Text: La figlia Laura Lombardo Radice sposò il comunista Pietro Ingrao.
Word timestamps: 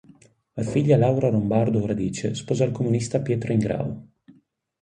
La 0.53 0.63
figlia 0.63 0.97
Laura 0.97 1.29
Lombardo 1.29 1.85
Radice 1.85 2.33
sposò 2.33 2.65
il 2.65 2.71
comunista 2.71 3.21
Pietro 3.21 3.51
Ingrao. 3.53 4.07